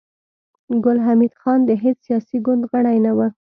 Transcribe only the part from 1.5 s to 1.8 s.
د